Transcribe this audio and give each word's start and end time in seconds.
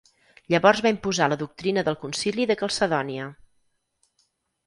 Llavors 0.53 0.79
va 0.85 0.91
imposar 0.93 1.25
la 1.33 1.37
doctrina 1.41 1.83
del 1.89 1.99
concili 2.05 2.47
de 2.53 2.57
Calcedònia. 2.63 3.27